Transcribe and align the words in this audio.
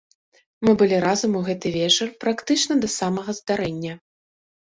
Мы 0.67 0.71
былі 0.81 0.95
разам 1.03 1.35
у 1.39 1.41
гэты 1.49 1.67
вечар 1.75 2.07
практычна 2.25 2.73
да 2.87 2.91
самага 2.97 3.37
здарэння. 3.41 3.93